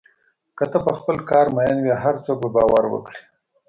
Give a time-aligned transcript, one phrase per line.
[0.57, 3.21] که ته په خپل کار مین وې، هر څوک به باور وکړي.